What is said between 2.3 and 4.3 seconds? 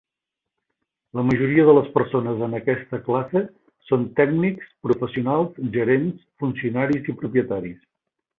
en aquesta classe són